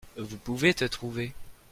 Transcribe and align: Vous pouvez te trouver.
Vous 0.17 0.37
pouvez 0.37 0.73
te 0.73 0.83
trouver. 0.85 1.31